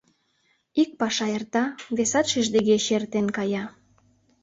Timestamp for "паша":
0.99-1.27